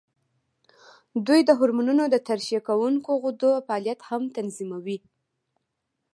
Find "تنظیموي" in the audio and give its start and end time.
4.35-4.97